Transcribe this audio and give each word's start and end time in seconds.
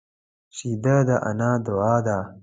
شیدې 0.55 0.97
د 1.07 1.09
انا 1.29 1.51
دعا 1.65 1.95
ده 2.05 2.17